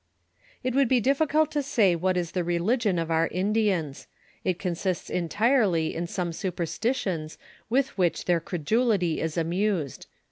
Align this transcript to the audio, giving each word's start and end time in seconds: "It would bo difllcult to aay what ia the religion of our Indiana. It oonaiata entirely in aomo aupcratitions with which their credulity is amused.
"It 0.63 0.73
would 0.73 0.89
bo 0.89 0.95
difllcult 0.99 1.51
to 1.51 1.59
aay 1.59 1.95
what 1.95 2.17
ia 2.17 2.23
the 2.23 2.43
religion 2.43 2.97
of 2.97 3.11
our 3.11 3.27
Indiana. 3.27 3.93
It 4.43 4.57
oonaiata 4.57 5.11
entirely 5.11 5.93
in 5.93 6.07
aomo 6.07 6.51
aupcratitions 6.51 7.37
with 7.69 7.95
which 7.99 8.25
their 8.25 8.39
credulity 8.39 9.21
is 9.21 9.37
amused. 9.37 10.07